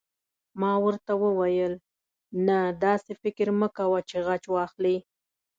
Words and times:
ما 0.61 0.73
ورته 0.85 1.11
وویل: 1.23 1.73
نه، 2.47 2.59
داسې 2.85 3.11
فکر 3.21 3.47
مه 3.59 3.67
کوه 3.77 3.99
چې 4.09 4.17
غچ 4.27 4.43
واخلې. 4.55 4.95